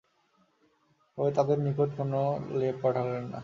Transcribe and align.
তবে 1.17 1.29
তাদের 1.37 1.57
নিকট 1.65 1.89
কোন 1.97 2.13
লেপ 2.59 2.75
পাঠালেন 2.83 3.23
না। 3.25 3.39